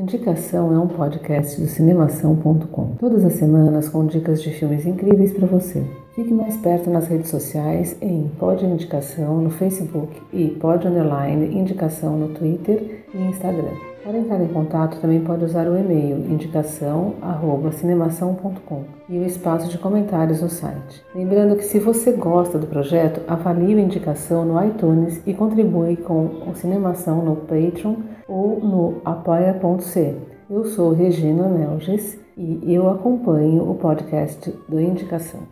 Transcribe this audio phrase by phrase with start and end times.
[0.00, 2.96] Indicação é um podcast do cinemação.com.
[2.98, 5.84] Todas as semanas com dicas de filmes incríveis para você.
[6.14, 12.16] Fique mais perto nas redes sociais em Pod Indicação no Facebook e Pod Underline Indicação
[12.16, 13.89] no Twitter e Instagram.
[14.02, 20.40] Para entrar em contato também pode usar o e-mail indicação@cinemação.com e o espaço de comentários
[20.40, 21.04] no site.
[21.14, 26.48] Lembrando que se você gosta do projeto, avalie o Indicação no iTunes e contribui com
[26.48, 27.96] o Cinemação no Patreon
[28.26, 30.16] ou no apoia.c.
[30.48, 35.46] Eu sou Regina Melges e eu acompanho o podcast do Indicação.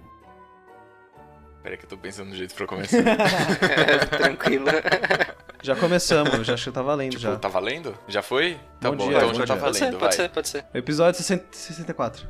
[1.63, 2.97] Peraí que eu tô pensando no jeito pra começar.
[4.17, 4.69] Tranquilo.
[5.63, 7.37] Já começamos, já acho que tá valendo tipo, já.
[7.37, 7.99] tá valendo?
[8.07, 8.59] Já foi?
[8.81, 9.63] Tá Bom bom, dia, então bom já tá dia.
[9.65, 10.25] Pode ser, valendo, pode vai.
[10.27, 10.65] ser, pode ser.
[10.73, 12.29] Episódio 60 64.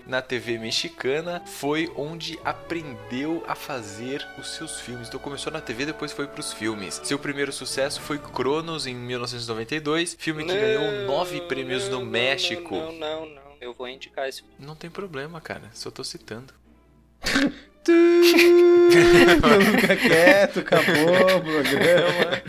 [0.06, 5.08] na TV mexicana, foi onde aprendeu a fazer os seus filmes.
[5.08, 7.02] Então começou na TV, depois foi para os filmes.
[7.04, 12.76] Seu primeiro sucesso foi Cronos em 1992, filme que ganhou nove prêmios no não, México.
[12.76, 13.42] Não, não, não.
[13.62, 14.56] Eu vou indicar esse filme.
[14.60, 15.70] Não tem problema, cara.
[15.74, 16.54] Só tô citando.
[19.72, 22.42] Fica quieto, acabou o programa.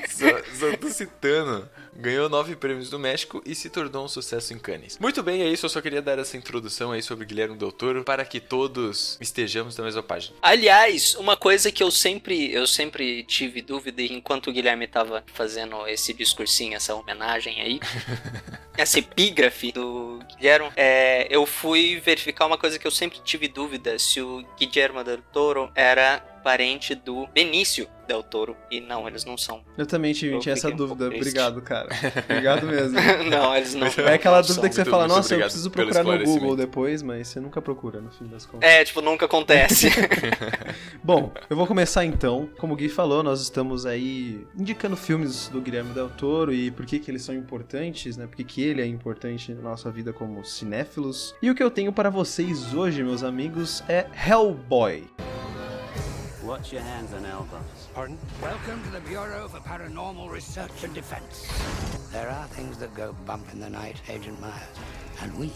[0.08, 0.26] Só,
[0.70, 1.68] só tô citando.
[1.96, 4.98] Ganhou nove prêmios do México e se tornou um sucesso em Cannes.
[4.98, 5.66] Muito bem, é isso.
[5.66, 9.76] Eu só queria dar essa introdução aí sobre Guilherme Del Toro para que todos estejamos
[9.76, 10.36] na mesma página.
[10.42, 15.86] Aliás, uma coisa que eu sempre, eu sempre tive dúvida enquanto o Guilherme tava fazendo
[15.86, 17.80] esse discursinho, essa homenagem aí,
[18.76, 23.98] essa epígrafe do Guilherme, é, eu fui verificar uma coisa que eu sempre tive dúvida
[23.98, 28.54] se o Guillermo del Toro era parente do Benício Del Toro.
[28.70, 29.62] E não, eles não são.
[29.78, 31.06] Eu também tive, Eu tinha essa um dúvida.
[31.06, 31.88] Obrigado, cara.
[32.28, 32.98] Obrigado mesmo.
[33.30, 33.86] não, eles não.
[33.86, 34.68] É aquela não dúvida são.
[34.68, 37.62] que você Muito- fala, muito nossa, eu preciso procurar no Google depois, mas você nunca
[37.62, 38.68] procura, no fim das contas.
[38.68, 39.88] É, tipo, nunca acontece.
[41.02, 42.48] Bom, eu vou começar então.
[42.58, 46.84] Como o Gui falou, nós estamos aí indicando filmes do Guilherme Del Toro e por
[46.84, 48.26] que, que eles são importantes, né?
[48.26, 51.34] Por que, que ele é importante na nossa vida como cinéfilos.
[51.40, 55.04] E o que eu tenho para vocês hoje, meus amigos, é Hellboy.
[56.44, 57.88] Watch your hands and elbows.
[57.94, 58.18] Pardon?
[58.42, 61.48] Welcome to the Bureau for Paranormal Research and Defense.
[62.12, 64.76] There are things that go bump in the night, Agent Myers,
[65.22, 65.50] and we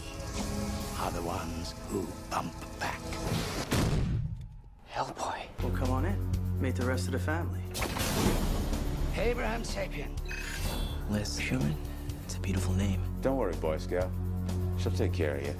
[0.99, 2.99] are the ones who bump back.
[4.91, 5.41] Hellboy.
[5.61, 6.17] Well, come on in.
[6.59, 7.61] Meet the rest of the family.
[9.15, 10.09] Abraham Sapien.
[11.11, 11.75] Liz Sherman.
[12.25, 12.99] It's a beautiful name.
[13.21, 14.09] Don't worry, Boy Scout.
[14.79, 15.55] She'll take care of you.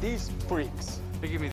[0.00, 1.00] These freaks.
[1.20, 1.50] They give me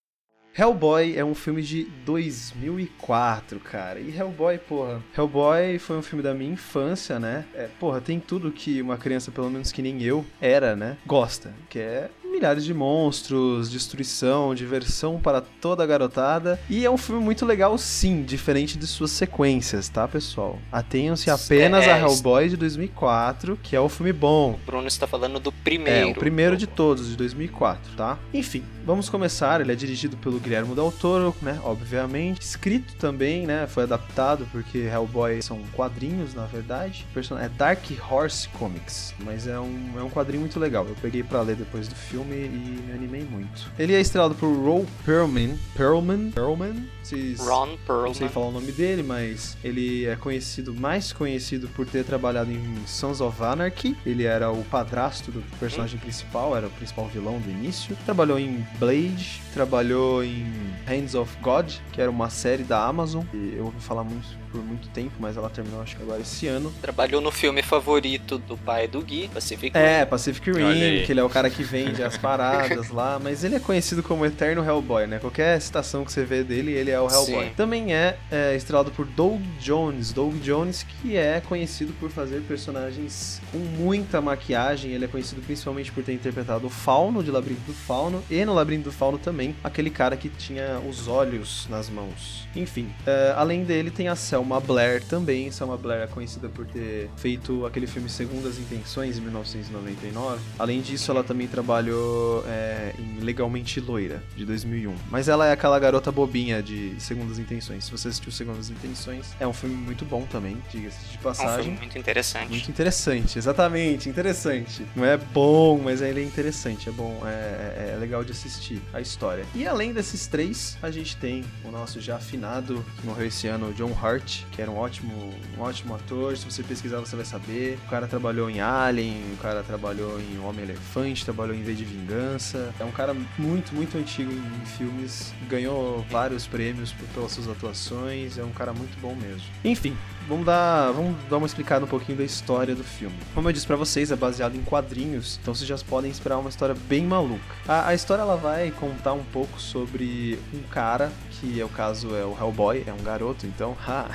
[0.59, 3.97] Hellboy é um filme de 2004, cara.
[3.97, 5.01] E Hellboy, porra.
[5.17, 7.45] Hellboy foi um filme da minha infância, né?
[7.55, 10.97] É, porra, tem tudo que uma criança, pelo menos que nem eu, era, né?
[11.05, 11.53] Gosta.
[11.69, 12.09] Que é
[12.39, 16.57] milhares de monstros, destruição, diversão para toda a garotada.
[16.69, 20.57] E é um filme muito legal, sim, diferente de suas sequências, tá, pessoal?
[20.71, 24.51] Atenham-se apenas É, a Hellboy de 2004, que é o filme bom.
[24.53, 26.11] o Bruno está falando do É, primeiro.
[26.11, 28.17] o primeiro de todos, de 2004, tá?
[28.33, 29.59] Enfim, vamos começar.
[29.59, 31.59] Ele é dirigido pelo Guilherme Del Toro, né?
[31.63, 32.41] Obviamente.
[32.41, 33.67] Escrito também, né?
[33.67, 37.05] Foi adaptado, porque Hellboy são quadrinhos, na verdade.
[37.41, 40.85] É Dark Horse Comics, mas é um, é um quadrinho muito legal.
[40.87, 43.71] Eu peguei pra ler depois do filme e me animei muito.
[43.77, 45.57] Ele é estrelado por Ron Perlman.
[45.75, 46.31] Perlman?
[46.31, 46.87] Perlman?
[47.03, 47.39] Vocês...
[47.39, 48.29] Ron Não sei Perlman.
[48.29, 53.19] falar o nome dele, mas ele é conhecido, mais conhecido por ter trabalhado em Sons
[53.21, 53.95] of Anarchy.
[54.05, 57.95] Ele era o padrasto do personagem principal, era o principal vilão do início.
[58.05, 60.45] Trabalhou em Blade, trabalhou em
[60.87, 63.23] Hands of God, que era uma série da Amazon.
[63.33, 66.47] E eu ouvi falar muito por muito tempo, mas ela terminou acho que agora esse
[66.47, 66.73] ano.
[66.81, 71.05] Trabalhou no filme favorito do pai do Gui, Pacific É, Pacific Olha Rim, aí.
[71.05, 74.25] que ele é o cara que vende as paradas lá, mas ele é conhecido como
[74.25, 75.19] Eterno Hellboy, né?
[75.19, 77.45] Qualquer citação que você vê dele, ele é o Hellboy.
[77.45, 77.53] Sim.
[77.55, 80.11] Também é, é estrelado por Doug Jones.
[80.11, 84.91] Doug Jones, que é conhecido por fazer personagens com muita maquiagem.
[84.91, 88.53] Ele é conhecido principalmente por ter interpretado o Fauno de Labirinto do Fauno e no
[88.53, 92.47] Labirinto do Fauno também, aquele cara que tinha os olhos nas mãos.
[92.55, 95.51] Enfim, é, além dele tem a Selma Blair também.
[95.51, 100.41] Selma Blair é conhecida por ter feito aquele filme Segundas Intenções em 1999.
[100.57, 102.08] Além disso, ela também trabalhou
[102.47, 104.93] é, em Legalmente Loira, de 2001.
[105.09, 107.85] Mas ela é aquela garota bobinha de Segundas Intenções.
[107.85, 111.09] Se você assistiu Segundas Intenções, é um filme muito bom também, diga-se de É um
[111.19, 111.71] filme passagem.
[111.73, 112.49] muito interessante.
[112.49, 114.85] Muito interessante, exatamente, interessante.
[114.95, 118.81] Não é bom, mas ele é interessante, é bom, é, é- é legal de assistir
[118.93, 119.45] a história.
[119.55, 123.73] E além desses três, a gente tem o nosso já afinado, que morreu esse ano,
[123.73, 126.35] John Hurt, que era um ótimo, um ótimo ator.
[126.37, 127.77] Se você pesquisar, você vai saber.
[127.85, 132.73] O cara trabalhou em Alien, o cara trabalhou em Homem-Elefante, trabalhou em V de Vingança.
[132.79, 138.43] É um cara muito, muito antigo em filmes, ganhou vários prêmios pelas suas atuações, é
[138.43, 139.47] um cara muito bom mesmo.
[139.63, 139.95] Enfim,
[140.27, 143.15] vamos dar, vamos dar uma explicada um pouquinho da história do filme.
[143.33, 146.49] Como eu disse pra vocês, é baseado em quadrinhos, então vocês já podem esperar uma
[146.49, 147.55] história bem maluca.
[147.67, 152.15] A, a história ela vai contar um pouco sobre um cara que é o caso
[152.15, 154.07] é o Hellboy, é um garoto, então, ha.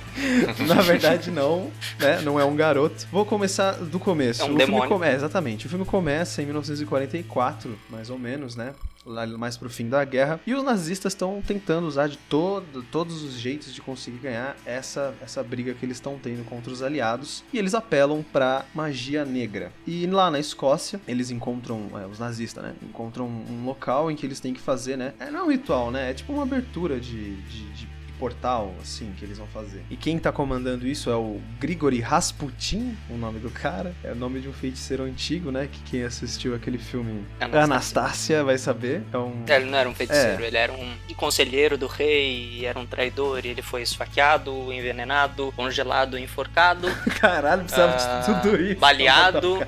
[0.66, 2.20] Na verdade não, né?
[2.22, 3.06] Não é um garoto.
[3.10, 4.42] Vou começar do começo.
[4.42, 4.88] É um o filme demônio.
[4.88, 5.66] come- é, exatamente.
[5.66, 8.72] O filme começa em 1944, mais ou menos, né?
[9.04, 10.38] Lá mais pro fim da guerra.
[10.46, 15.14] E os nazistas estão tentando usar de todo, todos os jeitos de conseguir ganhar essa,
[15.22, 17.42] essa briga que eles estão tendo contra os aliados.
[17.52, 19.72] E eles apelam pra magia negra.
[19.86, 22.74] E lá na Escócia, eles encontram, é, os nazistas, né?
[22.82, 25.14] Encontram um local em que eles têm que fazer, né?
[25.18, 26.10] É, não é um ritual, né?
[26.10, 27.88] É tipo uma abertura de- de- de
[28.20, 29.82] portal, assim, que eles vão fazer.
[29.90, 33.94] E quem tá comandando isso é o Grigori Rasputin, o nome do cara.
[34.04, 35.68] É o nome de um feiticeiro antigo, né?
[35.72, 37.64] Que quem assistiu aquele filme Anastácia.
[37.64, 39.02] Anastácia vai saber.
[39.12, 39.44] É um...
[39.48, 40.46] Ele não era um feiticeiro, É.
[40.46, 46.18] ele era um conselheiro do rei, era um traidor, e ele foi esfaqueado, envenenado, congelado,
[46.18, 46.88] enforcado,
[47.20, 48.80] Caralho, precisava Ah, de tudo isso.
[48.80, 49.58] baleado.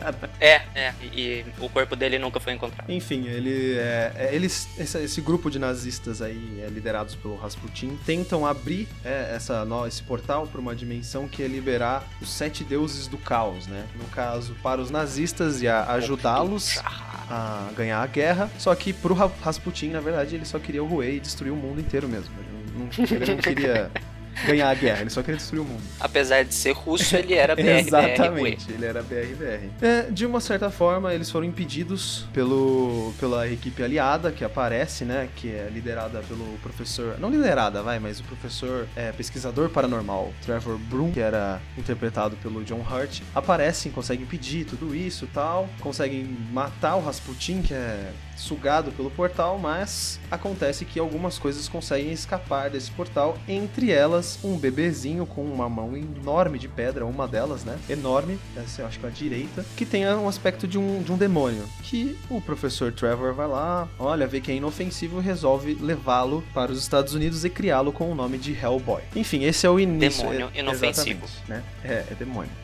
[0.40, 2.90] É, é, e, e o corpo dele nunca foi encontrado.
[2.90, 7.98] Enfim, ele, é, é, eles, esse, esse grupo de nazistas aí, é, liderados pelo Rasputin,
[8.04, 13.06] tentam abrir é, essa, esse portal para uma dimensão que é liberar os sete deuses
[13.06, 13.84] do caos, né?
[13.96, 18.50] No caso, para os nazistas e ajudá-los a ganhar a guerra.
[18.58, 21.56] Só que pro Ra- Rasputin, na verdade, ele só queria o Ruei e destruir o
[21.56, 22.34] mundo inteiro mesmo.
[22.38, 23.90] Ele não, ele não queria
[24.46, 25.82] ganhar a guerra, ele só queria destruir o mundo.
[26.00, 29.70] Apesar de ser russo, ele era BR, Exatamente, ele era BRBR.
[29.80, 35.28] É, de uma certa forma, eles foram impedidos pelo, pela equipe aliada que aparece, né?
[35.36, 37.18] Que é liderada pelo professor.
[37.18, 42.64] Não liderada, vai, mas o professor é, pesquisador paranormal, Trevor Broom, que era interpretado pelo
[42.64, 43.20] John Hurt.
[43.34, 45.68] Aparecem, conseguem impedir tudo isso e tal.
[45.80, 52.12] Conseguem matar o Rasputin, que é sugado pelo portal, mas acontece que algumas coisas conseguem
[52.12, 57.64] escapar desse portal, entre elas um bebezinho com uma mão enorme de pedra, uma delas,
[57.64, 57.78] né?
[57.88, 61.12] Enorme, essa eu acho que é a direita, que tem um aspecto de um, de
[61.12, 61.64] um demônio.
[61.82, 66.72] Que o professor Trevor vai lá, olha, vê que é inofensivo e resolve levá-lo para
[66.72, 69.02] os Estados Unidos e criá-lo com o nome de Hellboy.
[69.14, 70.22] Enfim, esse é o início.
[70.22, 71.26] Demônio é, inofensivo.
[71.48, 71.62] Né?
[71.84, 72.50] É, é demônio.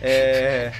[0.00, 0.72] É,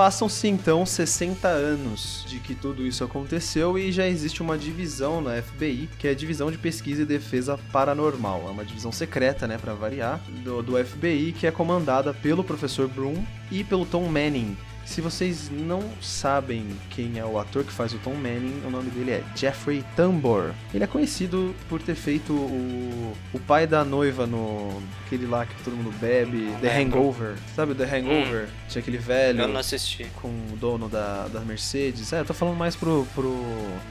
[0.00, 5.42] Passam-se então 60 anos de que tudo isso aconteceu e já existe uma divisão na
[5.42, 8.46] FBI, que é a Divisão de Pesquisa e Defesa Paranormal.
[8.48, 12.88] É uma divisão secreta, né, para variar, do, do FBI, que é comandada pelo professor
[12.88, 14.56] Broom e pelo Tom Manning.
[14.90, 18.90] Se vocês não sabem quem é o ator que faz o Tom Manning, o nome
[18.90, 20.50] dele é Jeffrey Tambor.
[20.74, 25.54] Ele é conhecido por ter feito o, o pai da noiva no aquele lá que
[25.62, 27.36] todo mundo bebe, The Hangover.
[27.54, 28.48] Sabe o The Hangover?
[28.68, 30.06] Tinha aquele velho Eu não assisti.
[30.20, 32.12] com o dono da, da Mercedes.
[32.12, 33.40] É, eu tô falando mais pro, pro,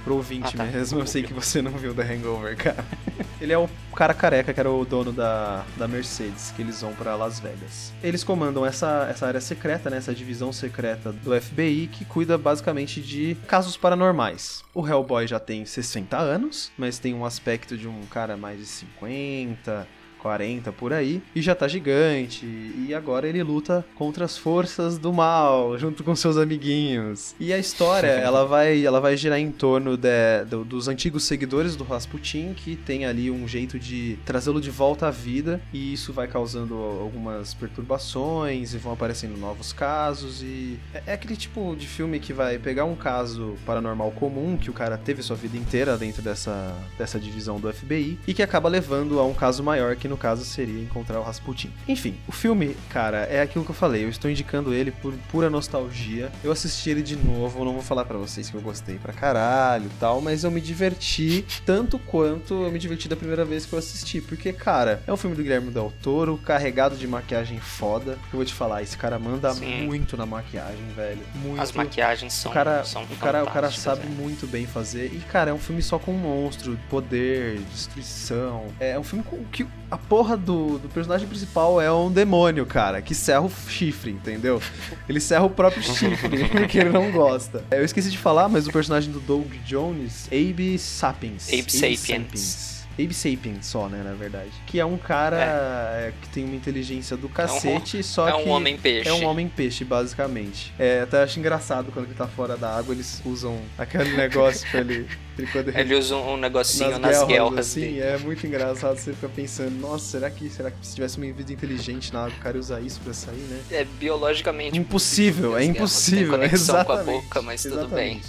[0.03, 0.65] pro ouvinte Ah, tá.
[0.65, 0.99] mesmo.
[0.99, 2.83] Eu sei que você não viu The Hangover, cara.
[3.41, 6.93] Ele é o cara careca que era o dono da, da Mercedes, que eles vão
[6.93, 7.93] pra Las Vegas.
[8.03, 13.01] Eles comandam essa, essa área secreta, né, essa divisão secreta do FBI, que cuida basicamente
[13.01, 14.63] de casos paranormais.
[14.73, 18.65] O Hellboy já tem 60 anos, mas tem um aspecto de um cara mais de
[18.65, 19.87] 50,
[20.19, 25.11] 40 por aí, e já tá gigante, e agora ele luta contra as forças do
[25.13, 27.33] mal, junto com seus amiguinhos.
[27.39, 31.75] E a história, ela vai, ela vai girar em torno de- do- dos antigos seguidores
[31.75, 36.11] do Rasputin, que tem ali um jeito de trazê-lo de volta à vida, e isso
[36.13, 41.87] vai causando algumas perturbações, e vão aparecendo novos casos, e é, é aquele tipo de
[41.87, 45.97] filme que vai pegar um caso paranormal comum, que o cara teve sua vida inteira
[45.97, 50.07] dentro dessa, dessa divisão do FBI, e que acaba levando a um caso maior, que
[50.09, 51.71] no caso seria encontrar o Rasputin.
[51.87, 55.49] Enfim, o filme, cara, é aquilo que eu falei, eu estou indicando ele por pura
[55.49, 56.31] nostalgia.
[56.43, 59.85] Eu assisti ele de novo, não vou falar pra vocês que eu gostei pra caralho
[59.85, 63.73] e tal, mas eu me diverti tanto quanto eu me diverti da primeira vez que
[63.73, 68.11] eu assisti, porque, cara, é um filme do Guilherme Del Toro, carregado de maquiagem foda.
[68.31, 69.85] Eu vou te falar, esse cara manda Sim.
[69.85, 71.21] muito na maquiagem, velho.
[71.35, 71.61] Muito.
[71.61, 74.09] As maquiagens são, O cara, são o, cara, o cara sabe é.
[74.09, 75.11] muito bem fazer.
[75.13, 78.67] E, cara, é um filme só com monstro, poder, destruição.
[78.79, 83.01] É um filme com que a porra do, do personagem principal é um demônio, cara,
[83.01, 84.61] que serra o chifre, entendeu?
[85.07, 87.63] Ele serra o próprio chifre, porque ele não gosta.
[87.71, 91.49] Eu esqueci de falar, mas o personagem do Doug Jones, Abe Sapiens.
[91.49, 92.78] Abe Sapiens.
[93.01, 94.51] Abe Sapiens só, né, na verdade.
[94.67, 98.49] Que é um cara é, que tem uma inteligência do cacete, só é um que...
[98.49, 99.09] homem-peixe.
[99.09, 100.73] É um homem-peixe, basicamente.
[100.77, 104.81] É, até acho engraçado quando ele tá fora da água, eles usam aquele negócio pra
[104.81, 105.07] ele.
[105.37, 108.01] ele Ele usa um negocinho nas, guelras, guelras assim, dele.
[108.01, 108.97] é muito engraçado.
[108.97, 112.33] Você fica pensando, nossa, será que, será que se tivesse uma vida inteligente na água,
[112.37, 113.61] o cara ia usar isso pra sair, né?
[113.71, 117.23] É biologicamente Impossível, é As guerras impossível, conexão com a exatamente.
[117.23, 118.21] boca, mas tudo bem.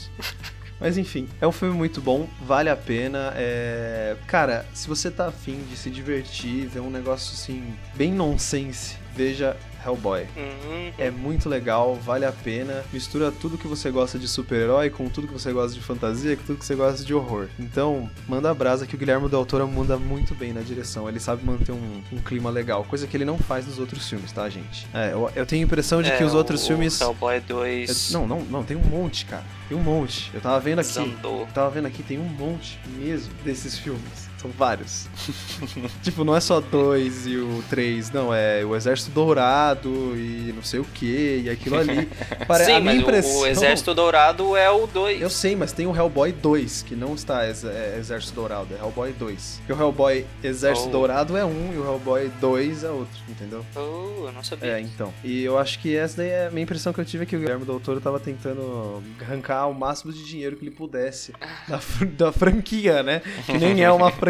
[0.80, 3.32] Mas enfim, é um filme muito bom, vale a pena.
[3.36, 4.16] É...
[4.26, 9.56] Cara, se você tá afim de se divertir, ver um negócio assim, bem nonsense, veja
[9.84, 10.26] Hellboy.
[10.36, 10.92] Uhum.
[10.98, 12.84] É muito legal, vale a pena.
[12.92, 16.42] Mistura tudo que você gosta de super-herói com tudo que você gosta de fantasia, com
[16.44, 17.48] tudo que você gosta de horror.
[17.58, 21.08] Então, manda a brasa que o Guilherme Del Toro manda muito bem na direção.
[21.08, 24.30] Ele sabe manter um, um clima legal, coisa que ele não faz nos outros filmes,
[24.32, 24.86] tá, gente?
[24.92, 27.00] É, eu, eu tenho a impressão de É, que os outros o filmes.
[27.00, 29.44] Hellboy 2 Eu- não, não, não, tem um monte, cara.
[29.68, 30.30] Tem um monte.
[30.34, 30.92] Eu tava vendo aqui.
[30.92, 31.40] Zandou.
[31.40, 34.29] Eu tava vendo aqui, tem um monte mesmo desses filmes.
[34.40, 35.06] São vários.
[36.02, 38.32] tipo, não é só dois e o três, não.
[38.34, 42.06] É o Exército Dourado e não sei o que e aquilo ali.
[42.48, 43.40] Pare- Sim, a minha impressão...
[43.40, 45.20] o Exército Dourado é o 2.
[45.20, 48.78] Eu sei, mas tem o Hellboy 2, que não está ex- é, Exército Dourado, é
[48.78, 49.60] Hellboy 2.
[49.66, 50.92] Porque o Hellboy Exército Oh.
[50.92, 53.64] Dourado é um e o Hellboy 2 é outro, entendeu?
[53.76, 54.72] Oh, eu não sabia.
[54.78, 55.12] É, então.
[55.22, 57.36] E eu acho que essa daí é a minha impressão que eu tive é que
[57.36, 61.32] o Guilherme Del Toro tava tentando arrancar o máximo de dinheiro que ele pudesse
[61.68, 63.20] da, fr- da franquia, né?
[63.46, 64.29] Que nem é uma franquia,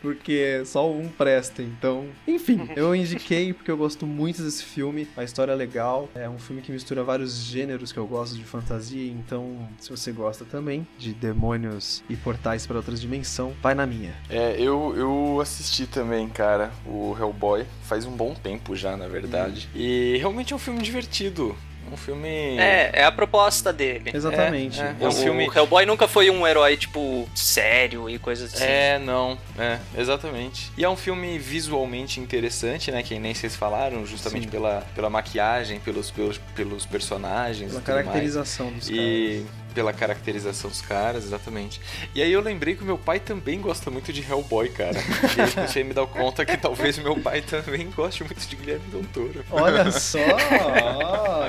[0.00, 1.62] porque só um presta.
[1.62, 5.08] Então, enfim, eu indiquei porque eu gosto muito desse filme.
[5.16, 6.08] A história é legal.
[6.14, 9.10] É um filme que mistura vários gêneros que eu gosto de fantasia.
[9.10, 14.14] Então, se você gosta também de demônios e portais para outras dimensões, vai na minha.
[14.28, 19.68] É, eu, eu assisti também, cara, o Hellboy, faz um bom tempo já, na verdade.
[19.74, 21.56] E realmente é um filme divertido.
[21.92, 22.58] Um filme.
[22.58, 24.10] É, é a proposta dele.
[24.14, 24.80] Exatamente.
[24.80, 25.04] É, é.
[25.04, 28.64] O, um filme- o Hellboy nunca foi um herói, tipo, sério e coisas assim.
[28.64, 30.70] É, não, é, exatamente.
[30.76, 33.02] E é um filme visualmente interessante, né?
[33.02, 34.50] Que nem vocês falaram, justamente Sim.
[34.50, 37.70] pela, pela maquiagem, pelos, pelos, pelos personagens.
[37.70, 41.80] Pela e caracterização dos E pela caracterização dos caras, exatamente.
[42.14, 44.98] E aí eu lembrei que o meu pai também gosta muito de Hellboy, cara.
[45.36, 48.56] e aí comecei a me dar conta que talvez meu pai também goste muito de
[48.56, 49.44] Guilherme Del Toro.
[49.50, 50.18] Olha só!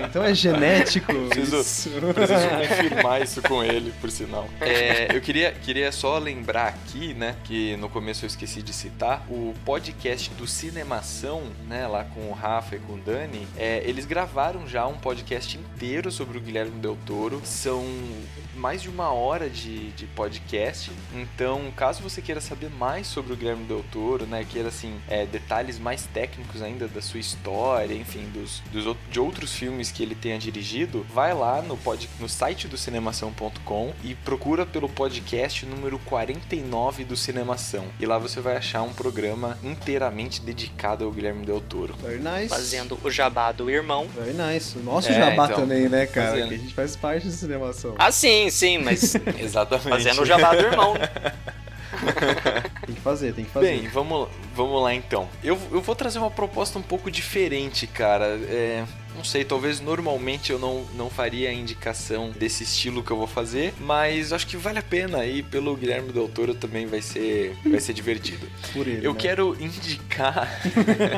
[0.05, 1.13] então é genético.
[1.29, 1.89] Preciso- isso.
[2.13, 4.47] Preciso confirmar isso com ele, por sinal.
[4.59, 9.25] É, eu queria, queria só lembrar aqui, né, que no começo eu esqueci de citar,
[9.29, 14.05] o podcast do Cinemação, né, lá com o Rafa e com o Dani, é, eles
[14.05, 17.41] gravaram já um podcast inteiro sobre o Guilherme Del Toro.
[17.43, 18.50] São Halloween.
[18.55, 20.91] Mais de uma hora de, de podcast.
[21.13, 25.25] Então, caso você queira saber mais sobre o Guilherme Del Toro, né, queira, assim, é,
[25.25, 30.15] detalhes mais técnicos ainda da sua história, enfim, dos, dos, de outros filmes que ele
[30.15, 35.99] tenha dirigido, vai lá no, pod, no site do cinemação.com e procura pelo podcast número
[35.99, 37.85] 49 do Cinemação.
[37.99, 41.95] E lá você vai achar um programa inteiramente dedicado ao Guilherme Del Toro.
[42.01, 42.49] Very nice.
[42.49, 44.07] Fazendo o jabá do irmão.
[44.15, 44.77] Very nice.
[44.77, 46.31] O nosso É, jabá então, também, né, cara?
[46.31, 46.49] fazendo.
[46.49, 47.95] Que a gente faz parte do cinemação.
[47.97, 48.11] Ah,
[48.49, 49.89] sim, sim, mas Exatamente.
[49.89, 50.95] fazendo o jabá do irmão.
[52.85, 53.67] Tem que fazer, tem que fazer.
[53.67, 55.29] Bem, vamos, vamos lá então.
[55.43, 58.25] Eu, eu vou trazer uma proposta um pouco diferente, cara.
[58.25, 58.83] É,
[59.15, 63.27] não sei, talvez normalmente eu não, não faria a indicação desse estilo que eu vou
[63.27, 67.55] fazer, mas acho que vale a pena e pelo Guilherme Del Toro também vai ser,
[67.65, 68.47] vai ser divertido.
[68.73, 69.19] Por ele, Eu né?
[69.19, 70.49] quero indicar.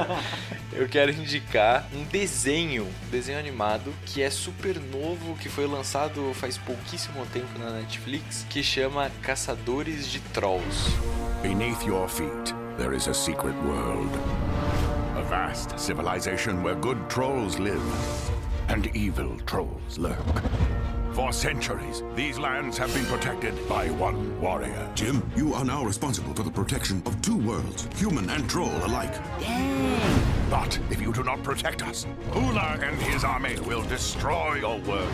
[0.74, 6.34] eu quero indicar um desenho, um desenho animado que é super novo, que foi lançado
[6.34, 10.92] faz pouquíssimo tempo na Netflix, que chama Caçadores de Trolls.
[11.42, 14.10] Beneath your feet, there is a secret world.
[15.24, 17.82] A vast civilization where good trolls live
[18.68, 20.18] and evil trolls lurk.
[21.14, 24.92] For centuries, these lands have been protected by one warrior.
[24.96, 29.16] Jim, you are now responsible for the protection of two worlds, human and troll alike.
[30.50, 35.08] But if you do not protect us, Hula and his army will destroy your world.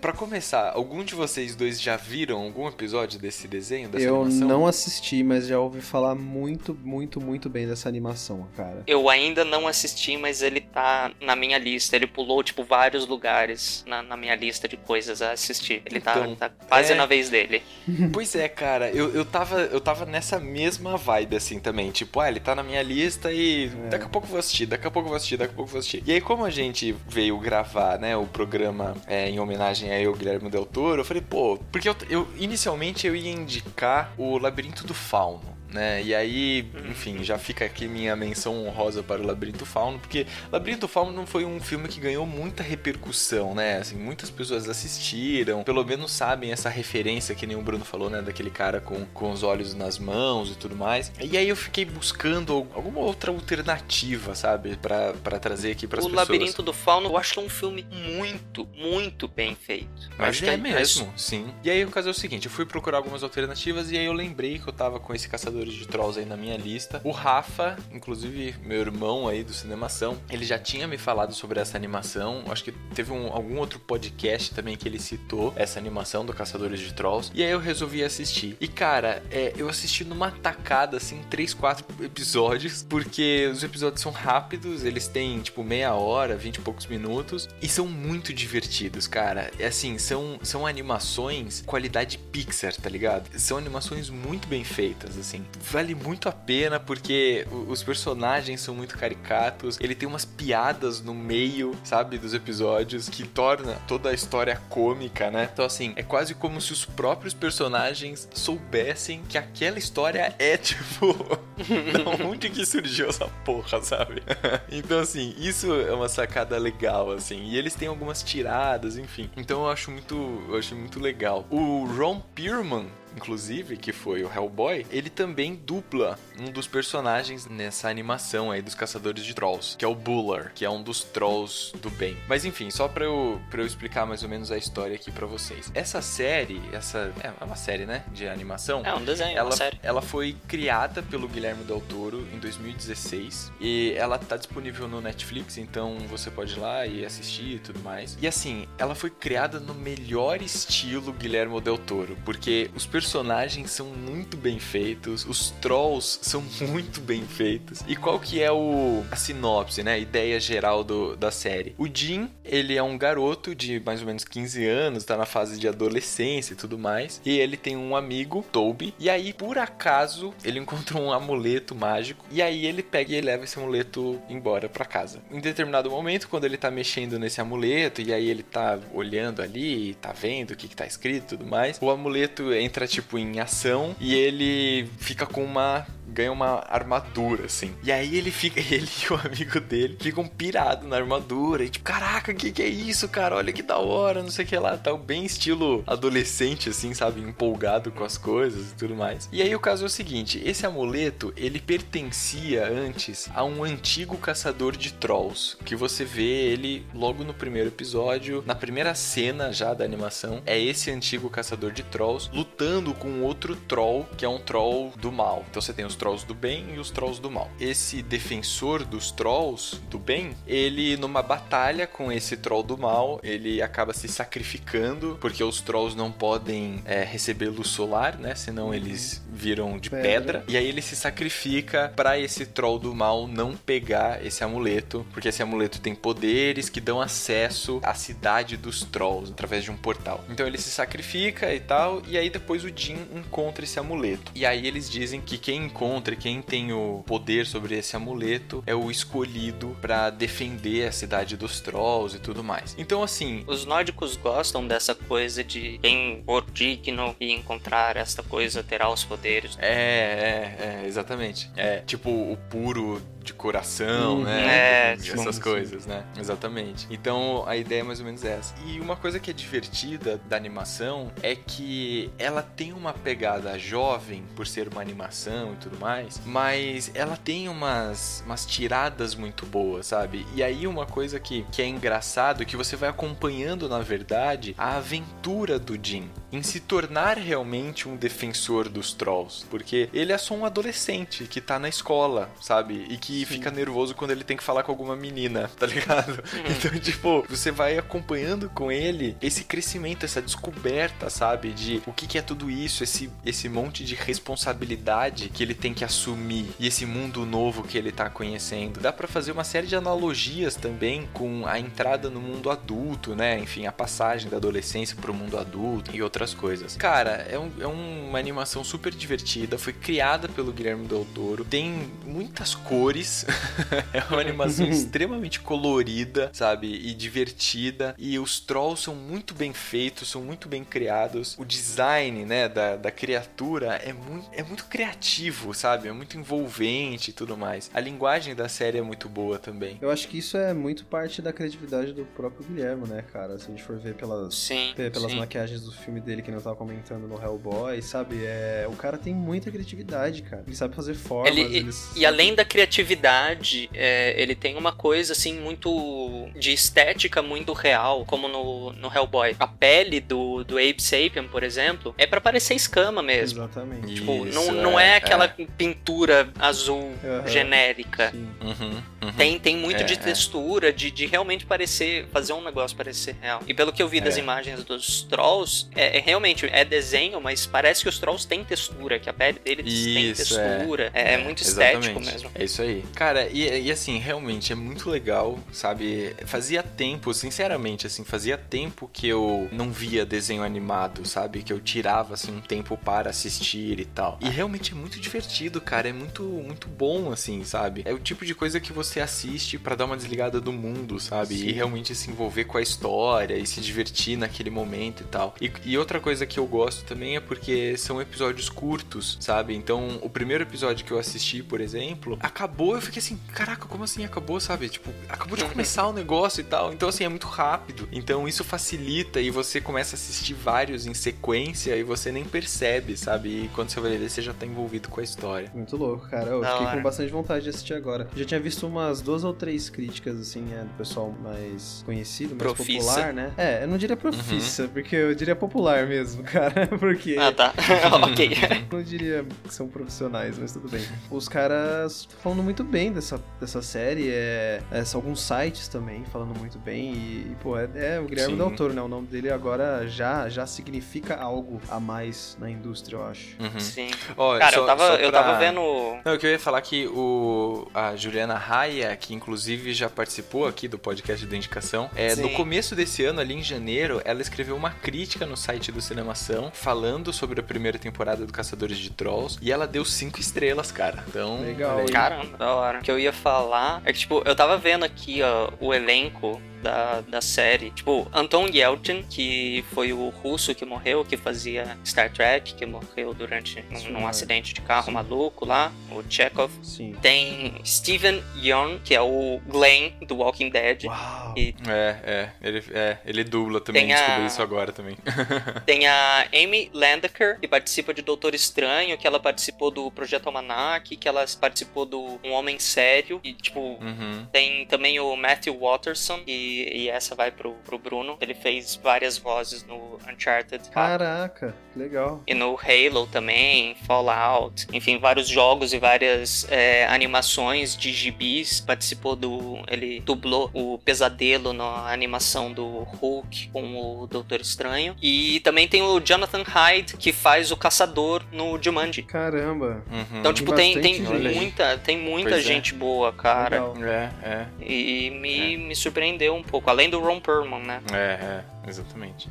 [0.00, 4.48] Pra começar, algum de vocês dois já viram algum episódio desse desenho, dessa Eu animação?
[4.48, 8.82] não assisti, mas já ouvi falar muito, muito, muito bem dessa animação, cara.
[8.86, 11.96] Eu ainda não assisti, mas ele tá na minha lista.
[11.96, 15.82] Ele pulou, tipo, vários lugares na, na minha lista de coisas a assistir.
[15.86, 17.62] Ele tá, Então, tá quase é- na vez dele.
[18.12, 21.90] Pois é, cara, eu, eu, tava, eu tava nessa mesma vibe assim também.
[21.90, 24.86] Tipo, ah, ele tá na minha lista e daqui a pouco eu vou assistir, daqui
[24.86, 26.02] a pouco eu vou assistir, daqui a pouco eu vou assistir.
[26.06, 30.12] E aí, como a gente veio gravar, né, o programa é, em homenagem a eu,
[30.14, 34.86] Guilherme Del Toro, eu falei, pô, porque eu, eu inicialmente eu ia indicar o Labirinto
[34.86, 35.55] do Fauno.
[35.76, 36.02] Né?
[36.02, 40.88] E aí, enfim, já fica aqui minha menção honrosa para o Labirinto Fauno, porque Labirinto
[40.88, 43.76] Fauno não foi um filme que ganhou muita repercussão, né?
[43.78, 48.22] Assim, muitas pessoas assistiram, pelo menos sabem essa referência que nem o Bruno falou, né?
[48.22, 51.12] Daquele cara com, com os olhos nas mãos e tudo mais.
[51.20, 54.76] E aí eu fiquei buscando al- alguma outra alternativa, sabe?
[54.76, 56.28] Pra pra trazer aqui para as o pessoas.
[56.28, 59.88] Labirinto do Fauno, eu acho que é um filme muito, muito bem feito.
[60.16, 61.46] Mas acho que é mesmo, sim.
[61.62, 64.12] E aí o caso é o seguinte, eu fui procurar algumas alternativas e aí eu
[64.12, 65.28] lembrei que eu tava com esse
[65.66, 67.00] Caçadores de Trolls aí na minha lista.
[67.04, 71.76] O Rafa, inclusive meu irmão aí do Cinemação, ele já tinha me falado sobre essa
[71.76, 72.44] animação.
[72.48, 76.80] Acho que teve um- algum outro podcast também que ele citou essa animação do Caçadores
[76.80, 77.30] de Trolls.
[77.34, 78.56] E aí eu resolvi assistir.
[78.60, 84.12] E cara, é, eu assisti numa tacada, assim, três, quatro episódios, porque os episódios são
[84.12, 89.50] rápidos, eles têm tipo meia hora, vinte e poucos minutos, e são muito divertidos, cara.
[89.58, 93.28] É assim, são, são animações qualidade Pixar, tá ligado?
[93.38, 95.44] São animações muito bem feitas, assim.
[95.70, 101.14] Vale muito a pena porque os personagens são muito caricatos, ele tem umas piadas no
[101.14, 105.48] meio, sabe, dos episódios que torna toda a história cômica, né?
[105.52, 111.14] Então, assim, é quase como se os próprios personagens soubessem que aquela história é tipo.
[111.14, 114.22] da onde que surgiu essa porra, sabe?
[114.70, 117.42] então, assim, isso é uma sacada legal, assim.
[117.44, 119.30] E eles têm algumas tiradas, enfim.
[119.36, 120.14] Então eu acho muito.
[120.48, 121.46] Eu acho muito legal.
[121.50, 122.86] O Ron Perlman.
[123.16, 128.74] Inclusive, que foi o Hellboy, ele também dupla um dos personagens nessa animação aí dos
[128.74, 132.16] Caçadores de Trolls, que é o Buller, que é um dos Trolls do bem.
[132.28, 135.26] Mas enfim, só pra eu, pra eu explicar mais ou menos a história aqui pra
[135.26, 135.70] vocês.
[135.74, 137.12] Essa série, essa.
[137.22, 138.04] É uma série, né?
[138.12, 138.82] De animação.
[138.84, 139.80] É um desenho, ela, uma série.
[139.82, 145.56] ela foi criada pelo Guilherme Del Toro em 2016 e ela tá disponível no Netflix,
[145.56, 148.16] então você pode ir lá e assistir e tudo mais.
[148.20, 153.70] E assim, ela foi criada no melhor estilo Guilherme Del Toro, porque os personagens personagens
[153.70, 157.84] são muito bem feitos, os trolls são muito bem feitos.
[157.86, 159.92] E qual que é o a sinopse, né?
[159.92, 161.72] A ideia geral do, da série.
[161.78, 165.56] O Jim, ele é um garoto de mais ou menos 15 anos, tá na fase
[165.56, 167.20] de adolescência e tudo mais.
[167.24, 172.24] E ele tem um amigo, Toby, e aí por acaso ele encontrou um amuleto mágico
[172.28, 175.22] e aí ele pega e leva esse amuleto embora para casa.
[175.30, 179.94] Em determinado momento, quando ele tá mexendo nesse amuleto e aí ele tá olhando ali,
[179.94, 183.40] tá vendo o que, que tá escrito e tudo mais, o amuleto entra tipo em
[183.40, 187.74] ação e ele fica com uma ganha uma armadura, assim.
[187.82, 191.64] E aí ele fica, ele e o amigo dele ficam pirados na armadura.
[191.64, 193.36] E tipo, caraca, que que é isso, cara?
[193.36, 194.76] Olha que da hora, não sei o que lá.
[194.76, 197.20] Tá bem estilo adolescente, assim, sabe?
[197.20, 199.28] Empolgado com as coisas e tudo mais.
[199.32, 204.16] E aí o caso é o seguinte: esse amuleto, ele pertencia antes a um antigo
[204.16, 205.56] caçador de trolls.
[205.64, 210.42] Que você vê ele logo no primeiro episódio, na primeira cena já da animação.
[210.46, 215.10] É esse antigo caçador de trolls lutando com outro troll, que é um troll do
[215.10, 215.44] mal.
[215.50, 217.50] Então você tem os trolls do bem e os trolls do mal.
[217.58, 223.60] Esse defensor dos trolls do bem, ele numa batalha com esse troll do mal, ele
[223.60, 228.34] acaba se sacrificando porque os trolls não podem é, receber luz solar, né?
[228.34, 230.06] Senão eles viram de pedra.
[230.06, 230.44] Pedra.
[230.48, 235.28] E aí ele se sacrifica para esse troll do mal não pegar esse amuleto, porque
[235.28, 240.24] esse amuleto tem poderes que dão acesso à cidade dos trolls através de um portal.
[240.28, 244.32] Então ele se sacrifica e tal, e aí depois o Jin encontra esse amuleto.
[244.34, 245.85] E aí eles dizem que quem encontra,
[246.20, 251.60] quem tem o poder sobre esse amuleto é o escolhido para defender a cidade dos
[251.60, 252.74] trolls e tudo mais.
[252.78, 258.62] Então assim, Os nórdicos gostam dessa coisa de quem for digno e encontrar esta coisa
[258.62, 259.56] terá os poderes.
[259.60, 261.50] É, é, é, exatamente.
[261.56, 264.22] É, tipo o puro de coração, Uhum.
[264.24, 264.46] né?
[264.46, 266.04] É, Essas sim, coisas, né?
[266.16, 266.86] Exatamente.
[266.90, 268.54] Então a ideia é mais ou menos essa.
[268.66, 274.22] E uma coisa que é divertida da animação é que ela tem uma pegada jovem,
[274.36, 279.86] por ser uma animação e tudo mais, mas ela tem umas, umas tiradas muito boas,
[279.86, 280.26] sabe?
[280.34, 284.54] E aí uma coisa que, que é engraçado é que você vai acompanhando, na verdade,
[284.58, 289.44] a aventura do Jim em se tornar realmente um defensor dos trolls.
[289.48, 292.86] Porque ele é só um adolescente que tá na escola, sabe?
[292.88, 296.22] E que fica nervoso quando ele tem que falar com alguma menina, tá ligado?
[296.50, 301.52] Então, tipo, você vai acompanhando com ele esse crescimento, essa descoberta, sabe?
[301.52, 305.65] De o que, que é tudo isso, esse, esse monte de responsabilidade que ele tem
[305.74, 308.80] que assumir e esse mundo novo que ele tá conhecendo.
[308.80, 313.38] Dá pra fazer uma série de analogias também com a entrada no mundo adulto, né?
[313.38, 316.76] Enfim, a passagem da adolescência pro mundo adulto e outras coisas.
[316.76, 321.90] Cara, é, um- é uma animação super divertida, foi criada pelo Guilherme Del Toro, tem
[322.04, 323.24] muitas cores,
[323.92, 326.66] é uma animação extremamente colorida, sabe?
[326.68, 327.94] E divertida.
[327.98, 331.34] E os trolls são muito bem feitos, são muito bem criados.
[331.38, 335.88] O design, né, da, da criatura é muito, é muito criativo, sabe?
[335.88, 337.70] É muito envolvente e tudo mais.
[337.74, 339.78] A linguagem da série é muito boa também.
[339.80, 343.38] Eu acho que isso é muito parte da criatividade do próprio Guilherme, né, cara?
[343.38, 345.18] Se a gente for ver pelas, Sim, pe- pelas sim.
[345.18, 348.24] maquiagens do filme dele que eu tava comentando no Hellboy, sabe?
[348.24, 350.44] É, o cara tem muita criatividade, cara.
[350.46, 351.30] Ele sabe fazer formas.
[351.36, 357.22] Ele- ele e além da criatividade, é, ele tem uma coisa assim muito de estética
[357.22, 359.34] muito real, como no, no Hellboy.
[359.38, 363.38] A pele do, do Abe Sapien, por exemplo, é pra parecer escama mesmo.
[363.42, 363.94] Exatamente.
[363.94, 367.26] Tipo, Isso, não, não é, é, aquela pintura azul Aham.
[367.28, 368.12] genérica.
[368.40, 369.12] Uhum, uhum.
[369.16, 369.96] Tem, tem muito É, de é.
[369.96, 373.42] textura, de, de realmente parecer, fazer um negócio parecer real.
[373.46, 374.20] E pelo que eu vi das É.
[374.20, 378.98] imagens dos trolls, é, é realmente, é desenho, mas parece que os trolls têm textura,
[378.98, 380.56] que a pele deles tem Isso, é.
[380.56, 380.90] textura.
[380.94, 382.12] É, é muito estético Exatamente.
[382.12, 382.30] mesmo.
[382.34, 382.84] É isso aí.
[382.94, 386.14] Cara, e, e assim, realmente é muito legal, sabe?
[386.26, 391.42] Fazia tempo, sinceramente, assim, fazia tempo que eu não via desenho animado, sabe?
[391.42, 394.18] Que eu tirava, assim, um tempo para assistir e tal.
[394.20, 395.88] E realmente é muito divertido, cara.
[395.88, 397.82] É muito, muito bom, assim, sabe?
[397.84, 401.34] É o tipo de coisa que você assiste pra dar uma desligada do mundo, sabe?
[401.34, 405.34] E realmente se envolver com a história e se divertir naquele momento e tal.
[405.40, 409.54] E, e outra coisa que eu gosto também é porque são episódios curtos, sabe?
[409.54, 413.84] Então, o primeiro episódio que eu assisti, por exemplo, acabou, eu fiquei assim, caraca, como
[413.84, 414.68] assim acabou, sabe?
[414.68, 416.72] Tipo, acabou de começar o negócio e tal.
[416.72, 417.88] Então, assim, é muito rápido.
[417.92, 422.96] Então, isso facilita e você começa a assistir vários em sequência e você nem percebe,
[422.96, 423.44] sabe?
[423.44, 425.15] E quando você vai ver, você já tá envolvido com a história.
[425.16, 425.50] História.
[425.54, 426.26] Muito louco, cara.
[426.30, 426.76] Eu Da fiquei hora.
[426.76, 428.08] com bastante vontade de assistir agora.
[428.14, 432.42] Já tinha visto umas duas ou três críticas, assim, é, do pessoal mais conhecido, mais
[432.42, 432.86] Profissa.
[432.88, 433.32] popular, né?
[433.36, 434.68] É, eu não diria profissa, Uhum.
[434.68, 436.66] porque eu diria popular mesmo, cara.
[436.78, 437.52] Porque Ah, tá.
[438.10, 438.30] ok.
[438.70, 440.84] não diria que são profissionais, mas tudo bem.
[441.10, 446.38] Os caras falando muito bem dessa, dessa série, é, é, são alguns sites também falando
[446.38, 446.92] muito bem.
[446.92, 448.38] E, e, pô, é, é o Guilherme Sim.
[448.38, 448.82] Del Toro, né?
[448.82, 453.36] O nome dele agora já, já significa algo a mais na indústria, eu acho.
[453.40, 453.60] Uhum.
[453.60, 453.90] Sim.
[454.16, 455.60] Ó, Cara, só- eu tava, só eu pra- tava vendo.
[456.04, 460.78] Não, eu queria falar que o, a Juliana Raia, que inclusive já participou aqui do
[460.78, 462.22] podcast da indicação, é, Sim.
[462.22, 466.50] no começo desse ano, ali em janeiro, ela escreveu uma crítica no site do Cinemação
[466.52, 471.04] falando sobre a primeira temporada do Caçadores de Trolls e ela deu cinco estrelas, cara.
[471.08, 471.84] Então, Legal.
[471.92, 472.78] Caramba, da hora.
[472.78, 476.40] O que eu ia falar é que, tipo, eu tava vendo aqui, ó, o elenco
[476.62, 477.70] da, da série.
[477.70, 483.14] Tipo, Anton Yelchin, que foi o russo que morreu, que fazia Star Trek, que morreu
[483.14, 484.10] durante um, num é.
[484.10, 484.92] acidente de carro Sim.
[484.92, 486.50] maluco lá, o Chekhov.
[486.62, 486.94] Sim.
[487.02, 490.84] Tem Steven Yeun, que é o Glenn do Walking Dead.
[490.84, 491.34] Uau!
[491.36, 494.96] E É, é, ele, é, ele dubla também, a- descobri isso agora também.
[495.66, 500.96] Tem a Amy Landecker, que participa de Doutor Estranho, que ela participou do Projeto Almanac,
[500.96, 503.20] que ela participou do Um Homem Sério.
[503.22, 504.26] E, tipo, Uhum.
[504.32, 506.20] Tem também o Matthew Watterson,
[506.62, 508.16] e, e essa vai pro, pro Bruno.
[508.20, 510.68] Ele fez várias vozes no Uncharted.
[510.70, 512.22] Caraca, que legal.
[512.26, 518.60] E no Halo também, Fallout, enfim, vários jogos e várias é, animações de gibis.
[518.60, 519.58] Participou do.
[519.68, 524.96] Ele dublou o pesadelo na animação do Hulk com o Doutor Estranho.
[525.02, 529.02] E também tem o Jonathan Hyde, que faz o caçador no Jumanji.
[529.02, 529.82] Caramba.
[529.90, 530.20] Uhum.
[530.20, 531.34] Então, tipo, tem, tem gente.
[531.34, 532.46] muita, tem muita Pois é.
[532.46, 533.72] gente boa, cara.
[533.72, 533.84] Legal.
[533.84, 536.68] É, é, E me, me surpreendeu um pouco.
[536.70, 537.80] Além do Ron Perlman, né?
[537.92, 539.28] é, é, exatamente.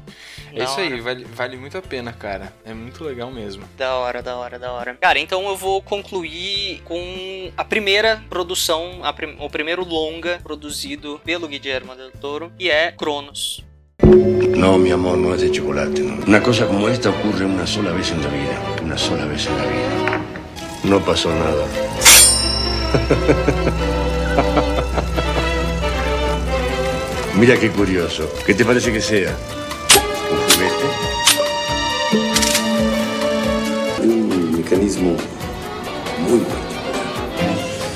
[0.54, 1.02] É Da isso aí, hora.
[1.02, 2.52] vale, vale muito a pena, cara.
[2.66, 3.64] É muito legal mesmo.
[3.78, 4.96] Da hora, da hora, da hora.
[5.02, 11.20] Cara, então eu vou concluir com a primeira produção, a prim- o primeiro longa produzido
[11.24, 13.64] pelo Guillermo del Toro, que é Cronos.
[14.04, 16.24] No, mi amor, no es de chocolate, no.
[16.26, 18.62] Una cosa como esta ocurre una sola vez en la vida.
[18.84, 20.22] Una sola vez en la vida.
[20.84, 21.66] No pasó nada.
[27.38, 28.30] Mira qué curioso.
[28.46, 29.36] ¿Qué te parece que sea?
[30.32, 30.86] ¿Un juguete?
[34.04, 35.18] Un mecanismo
[36.30, 37.06] muy particular.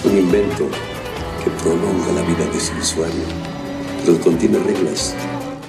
[0.04, 0.67] Un invento
[1.41, 3.23] que prolonga la vida de su usuario,
[4.06, 5.15] pero contiene reglas.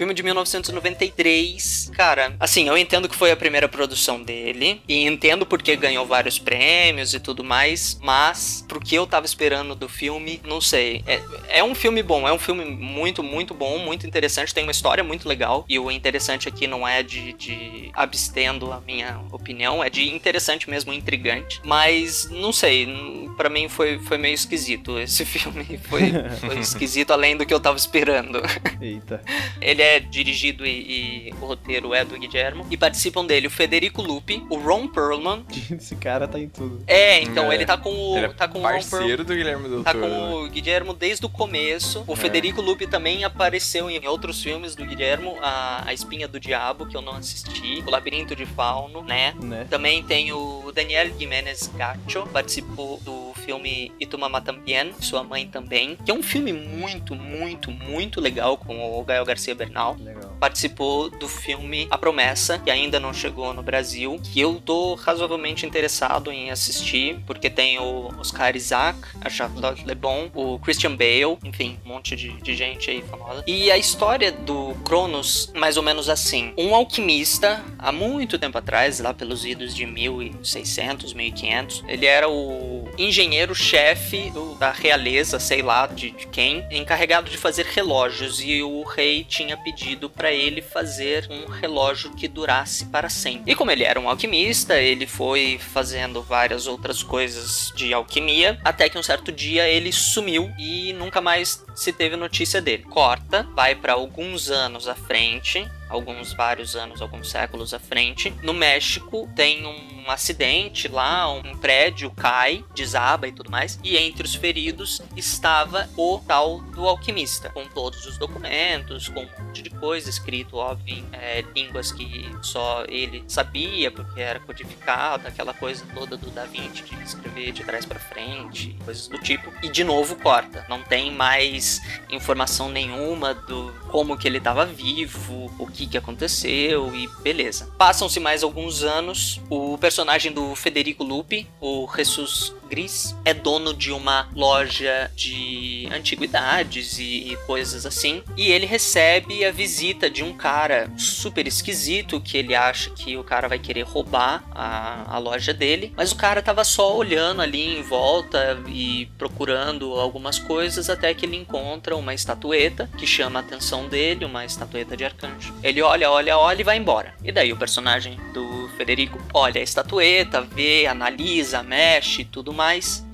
[0.01, 1.91] Filme de 1993.
[1.95, 4.81] Cara, assim, eu entendo que foi a primeira produção dele.
[4.89, 7.99] E entendo porque ganhou vários prêmios e tudo mais.
[8.01, 11.05] Mas, pro que eu tava esperando do filme, não sei.
[11.07, 14.55] É, é um filme bom, é um filme muito, muito bom, muito interessante.
[14.55, 15.67] Tem uma história muito legal.
[15.69, 20.71] E o interessante aqui não é de, de abstendo a minha opinião, é de interessante
[20.71, 21.61] mesmo, intrigante.
[21.63, 22.89] Mas, não sei,
[23.37, 24.99] pra mim foi, foi meio esquisito.
[24.99, 26.11] Esse filme foi,
[26.41, 28.41] foi esquisito além do que eu tava esperando.
[28.81, 29.23] Eita.
[29.61, 32.67] Ele é dirigido e, e o roteiro é do Guillermo.
[32.71, 35.45] E participam dele o Federico Lupi, o Ron Perlman.
[35.71, 36.83] Esse cara tá em tudo.
[36.87, 37.55] É, então É.
[37.55, 38.17] ele tá com o.
[38.17, 38.91] Ele é tá com o Ron Perlman.
[38.91, 40.07] parceiro do Guilherme Del Tá Toro.
[40.07, 40.11] né?
[40.19, 42.05] com o Guillermo desde o começo.
[42.07, 42.17] O É.
[42.17, 45.37] Federico Lupi também apareceu em outros filmes do Guillermo.
[45.43, 47.83] A, a Espinha do Diabo, que eu não assisti.
[47.87, 49.35] O Labirinto de Fauno, né?
[49.43, 49.67] Né?
[49.71, 56.11] Também tem o Daniel Jiménez Gacho, participou do filme Itumama Tambien, sua mãe também, que
[56.11, 59.80] é um filme muito, muito, muito legal com o Gael Garcia Bernal.
[59.81, 60.20] Legal.
[60.41, 65.67] Participou do filme A Promessa, que ainda não chegou no Brasil, que eu tô razoavelmente
[65.67, 71.39] interessado em assistir, porque tem o Oscar Isaac, a Charlotte Le Bon, o Christian Bale,
[71.45, 73.45] enfim, um monte de, de gente aí famosa.
[73.47, 78.99] E a história do Cronos, mais ou menos assim: um alquimista, há muito tempo atrás,
[79.01, 86.11] lá pelos idos de 1600, 1500, ele era o engenheiro-chefe da realeza, sei lá de,
[86.11, 88.41] de quem, encarregado de fazer relógios.
[88.41, 93.51] E o rei tinha pedido para ele fazer um relógio que durasse para sempre.
[93.51, 98.89] E como ele era um alquimista, ele foi fazendo várias outras coisas de alquimia, até
[98.89, 102.85] que um certo dia ele sumiu e nunca mais se teve notícia dele.
[102.85, 108.31] Corta, vai para alguns anos à frente, alguns vários anos, alguns séculos à frente.
[108.43, 113.79] No México tem um acidente lá, um prédio cai, desaba e tudo mais.
[113.83, 119.45] E entre os feridos estava o tal do alquimista, com todos os documentos, com um
[119.45, 125.27] monte de coisa escrito, óbvio, em é, línguas que só ele sabia, porque era codificado,
[125.27, 129.53] aquela coisa toda do Da Vinci de escrever de trás para frente, coisas do tipo.
[129.63, 135.53] E de novo corta, não tem mais informação nenhuma do como que ele estava vivo,
[135.59, 137.71] o que que, que aconteceu e beleza.
[137.79, 143.91] Passam-se mais alguns anos, o personagem do Federico Lupi, o Jesus Gris, é dono de
[143.91, 150.33] uma loja de antiguidades e, e coisas assim, e ele recebe a visita de um
[150.33, 155.53] cara super esquisito que ele acha que o cara vai querer roubar a, a loja
[155.53, 161.13] dele, mas o cara tava só olhando ali em volta e procurando algumas coisas até
[161.13, 165.53] que ele encontra uma estatueta que chama a atenção dele, uma estatueta de arcanjo.
[165.63, 167.15] Ele olha, olha, olha e vai embora.
[167.25, 172.60] E daí o personagem do Federico olha a estatueta, vê, analisa, mexe tudo mais,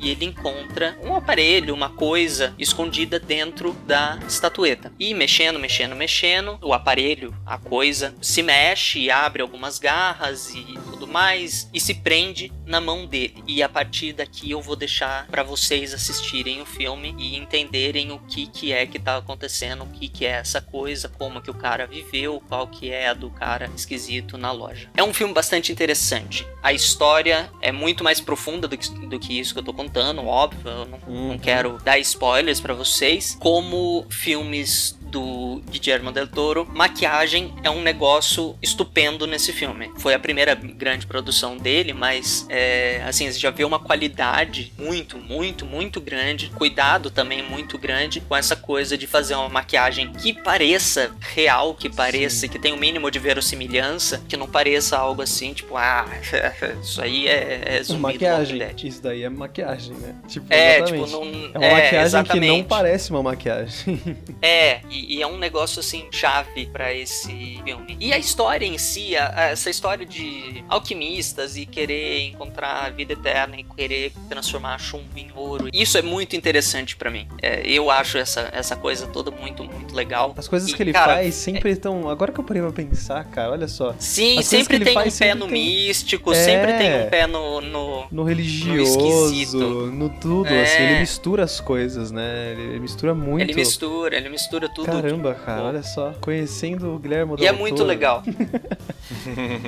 [0.00, 4.92] e ele encontra um aparelho, uma coisa escondida dentro da estatueta.
[4.98, 10.64] E mexendo, mexendo, mexendo, o aparelho, a coisa, se mexe e abre algumas garras e
[10.90, 13.44] tudo mais, e se prende na mão dele.
[13.46, 18.18] E a partir daqui eu vou deixar para vocês assistirem o filme e entenderem o
[18.18, 21.54] que, que é que tá acontecendo, o que, que é essa coisa, como que o
[21.54, 24.90] cara viveu, qual que é a do cara esquisito na loja.
[24.96, 26.44] É um filme bastante interessante.
[26.62, 30.25] A história é muito mais profunda do que, do que isso que eu tô contando,
[30.27, 30.61] óbvio.
[30.68, 31.29] Eu não, Uhum.
[31.29, 33.37] não quero dar spoilers para vocês.
[33.40, 39.90] Como filmes do Guillermo del Toro, maquiagem é um negócio estupendo nesse filme.
[39.98, 45.18] Foi a primeira grande produção dele, mas é, assim, você já vê uma qualidade muito,
[45.18, 50.32] muito, muito grande, cuidado também muito grande com essa coisa de fazer uma maquiagem que
[50.32, 55.52] pareça real, que pareça, que tenha o mínimo de verossimilhança, que não pareça algo assim,
[55.52, 56.06] tipo, ah,
[56.82, 58.60] isso aí é, é zumbi do maquiagem.
[58.82, 60.14] Isso daí é maquiagem, né?
[60.28, 61.04] Tipo, É, exatamente.
[61.04, 62.68] tipo, não- é uma é, maquiagem que não exatamente.
[62.68, 64.00] parece uma maquiagem.
[64.42, 67.96] É, e, e é um negócio assim chave pra esse filme.
[68.00, 73.12] E a história em si, a- essa história de alquimistas e querer encontrar a vida
[73.12, 77.26] eterna e querer transformar chumbo em ouro, isso é muito interessante pra mim.
[77.42, 80.35] É, eu acho essa, essa coisa toda muito, muito legal.
[80.37, 82.09] As coisas E, que ele cara, faz sempre estão.
[82.09, 83.94] Agora que eu parei pra pensar, cara, olha só.
[83.98, 86.35] Sim, sempre tem um pé no tem- místico, É.
[86.35, 87.61] sempre tem um pé no.
[87.61, 88.06] no...
[88.11, 90.62] No religioso, no tudo, É.
[90.62, 92.52] assim, ele mistura as coisas, né?
[92.52, 93.42] Ele, ele mistura muito.
[93.42, 94.86] Ele mistura, ele mistura tudo.
[94.87, 96.12] Caramba, cara, olha só.
[96.20, 98.22] Conhecendo o Guilherme E é muito legal.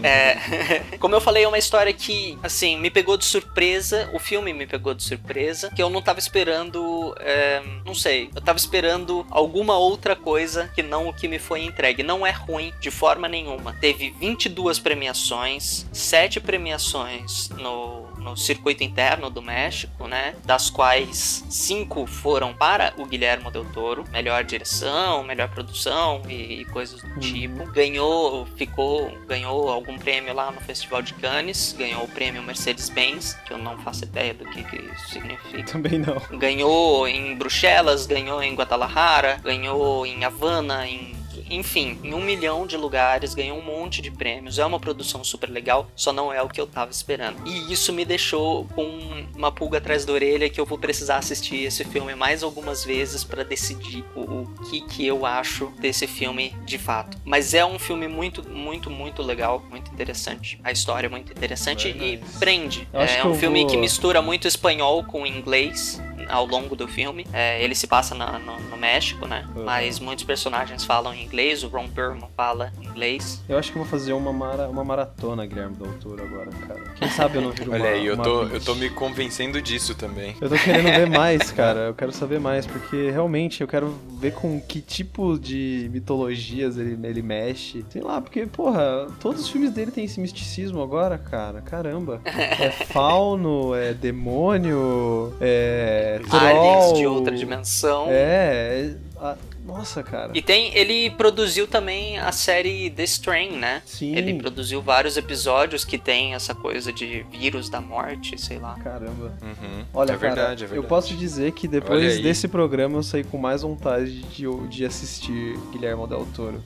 [0.02, 4.10] É, como eu falei, é uma história que, assim, me pegou de surpresa.
[4.12, 5.70] O filme me pegou de surpresa.
[5.74, 7.14] Que eu não tava esperando.
[7.20, 8.30] é, não sei.
[8.34, 12.02] Eu tava esperando alguma outra coisa que não o que me foi entregue.
[12.02, 13.74] Não é ruim de forma nenhuma.
[13.74, 20.34] Teve 22 premiações, 7 premiações no, no circuito interno do México, né?
[20.44, 24.04] Das quais 5 foram para o Guilherme Del Toro.
[24.10, 27.64] Melhor direção, melhor produção e, e coisas do tipo.
[27.72, 31.74] Ganhou, ficou, ganhou algum prêmio lá no Festival de Cannes.
[31.76, 35.62] Ganhou o prêmio Mercedes-Benz, que eu não faço ideia do que, que isso significa.
[35.64, 36.38] Também não.
[36.38, 41.16] Ganhou em Bruxelas, ganhou em Guadalajara, ganhou em Havana, em
[41.50, 44.58] enfim, em um milhão de lugares, ganhou um monte de prêmios.
[44.58, 47.36] É uma produção super legal, só não é o que eu tava esperando.
[47.46, 48.86] E isso me deixou com
[49.34, 53.24] uma pulga atrás da orelha que eu vou precisar assistir esse filme mais algumas vezes
[53.24, 57.16] para decidir o, o que que eu acho desse filme de fato.
[57.24, 60.58] Mas é um filme muito, muito, muito legal, muito interessante.
[60.64, 62.88] A história é muito interessante e prende.
[62.92, 67.26] É um filme vou- que mistura muito espanhol com inglês ao longo do filme.
[67.32, 69.46] É, ele se passa na- no, no México, né?
[69.54, 69.64] Uhum.
[69.64, 73.42] Mas muitos personagens falam inglês, o Ron Perlman fala inglês.
[73.48, 76.80] Eu acho que eu vou fazer uma, mara- uma maratona, Guilherme Del Toro, agora, cara.
[76.96, 79.60] Quem sabe eu não viro uma Olha aí, eu uma tô, eu tô me convencendo
[79.62, 80.36] disso também.
[80.40, 81.80] Eu tô querendo ver mais, cara.
[81.88, 86.98] Eu quero saber mais, porque realmente eu quero ver com que tipo de mitologias ele,
[87.06, 87.84] ele mexe.
[87.90, 91.60] Sei lá, porque, porra, todos os filmes dele têm esse misticismo agora, cara.
[91.62, 92.20] Caramba.
[92.58, 96.17] É fauno, é demônio, é.
[96.30, 96.94] Aliens troll.
[96.94, 98.06] de outra dimensão.
[98.08, 98.12] É.
[98.12, 99.36] é- a-
[99.68, 100.32] Nossa, cara.
[100.34, 103.82] E tem, ele produziu também a série The Strain, né?
[103.84, 104.16] Sim.
[104.16, 108.76] Ele produziu vários episódios que tem essa coisa de vírus da morte, sei lá.
[108.82, 109.36] Caramba.
[109.42, 109.84] Uhum.
[109.92, 110.88] Olha, é cara, verdade, é eu verdade.
[110.88, 116.06] posso dizer que depois desse programa eu saí com mais vontade de, de assistir Guilherme
[116.06, 116.62] Del Toro.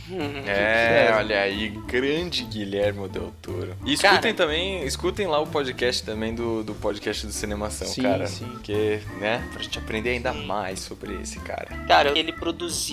[0.47, 1.17] É, Sério.
[1.17, 3.75] olha aí, grande Guilherme Del Toro.
[3.85, 4.35] E escutem Cara.
[4.35, 8.29] também, escutem lá o podcast também do, do podcast do Cinemação, Sim, cara.
[8.29, 8.45] sim.
[8.47, 11.67] Porque, né, pra gente aprender ainda mais sobre esse cara.
[11.88, 12.91] Cara, ele produziu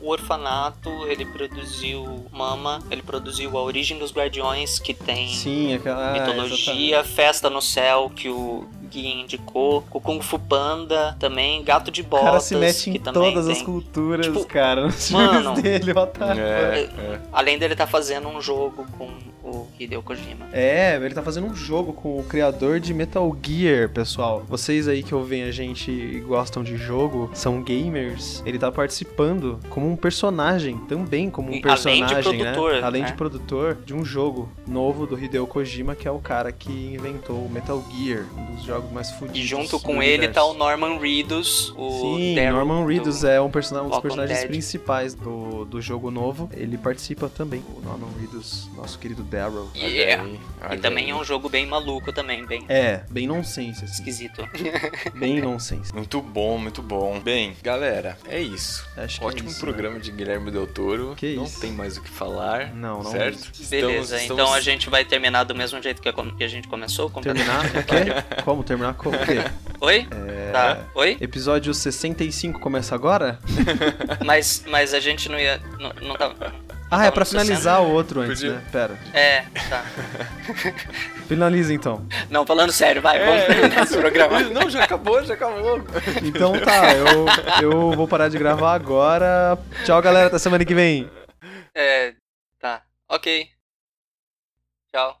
[0.00, 6.10] O Orfanato, ele produziu Mama, ele produziu A Origem dos Guardiões, que tem Sim, aquela.
[6.10, 11.90] ah, mitologia, Festa no Céu, que o Gui indicou, o Kung Fu Panda também, Gato
[11.90, 14.86] de O Botas, cara se mete que em todas as tem- culturas, Tipo, cara.
[14.86, 16.00] Nos mano, dele, the
[16.36, 17.20] É, é.
[17.32, 19.08] Além dele tá fazendo um jogo com
[19.42, 20.46] o Hideo Kojima.
[20.52, 24.44] É, ele tá fazendo um jogo com o criador de Metal Gear, pessoal.
[24.48, 28.42] Vocês aí que ouvem a gente e gostam de jogo, são gamers.
[28.46, 32.80] Ele tá participando como um personagem, também como um E além de personagem, produtor, né?
[32.82, 33.08] Além né?
[33.08, 37.36] de produtor de um jogo novo do Hideo Kojima, que é o cara que inventou
[37.36, 39.40] o Metal Gear, um dos jogos mais fodidos.
[39.40, 40.34] E junto do com ele universo.
[40.34, 43.98] tá o Norman Reedus, o Sim, Daryl Norman Reedus do- é um, person- um dos
[44.00, 44.48] personagens Dead.
[44.48, 46.48] principais do, do jogo novo.
[46.52, 49.68] Ele participa também, o Norman Reedus, nosso querido Daryl.
[49.74, 50.24] Yeah.
[50.62, 51.10] aí, E também aí.
[51.10, 53.94] é um jogo bem maluco também, bem É, bem nonsense, assim.
[53.94, 54.46] esquisito.
[55.14, 55.94] Bem nonsense.
[55.94, 57.20] Muito bom, muito bom.
[57.20, 58.86] Bem, galera, é isso.
[58.96, 61.14] Acho que é Ótimo isso, programa de Guilherme Del Toro.
[61.16, 61.60] Que não isso.
[61.60, 62.74] tem mais o que falar.
[62.74, 63.50] Não, não certo?
[63.68, 66.48] Beleza, Estamos- então estamos- a gente vai terminar do mesmo jeito que a, que a
[66.48, 67.10] gente começou?
[67.10, 67.64] com Terminar?
[67.80, 68.42] O quê?
[68.44, 68.62] Como?
[68.70, 69.42] Terminar com o quê?
[69.82, 70.06] Oi?
[70.28, 70.52] É...
[70.52, 70.78] Tá.
[70.94, 71.18] Oi?
[71.20, 73.40] Episódio 65 começa agora?
[74.24, 75.60] Mas, mas a gente não ia.
[75.80, 76.54] Não, não tava.
[76.88, 77.44] Ah, é pra no 60.
[77.44, 78.52] finalizar o outro antes, Podia.
[78.58, 78.64] né?
[78.70, 78.98] Pera.
[79.12, 79.84] É, tá.
[81.26, 82.06] Finaliza então.
[82.30, 84.40] Não, falando sério, vai, É, vamos terminar esse programa.
[84.40, 85.82] Não, já acabou, já acabou.
[86.22, 87.26] Então tá, eu,
[87.60, 89.58] eu vou parar de gravar agora.
[89.84, 90.28] Tchau, galera.
[90.28, 91.10] Até semana que vem.
[91.74, 92.14] É,
[92.60, 92.82] tá.
[93.08, 93.48] Ok.
[94.92, 95.20] Tchau.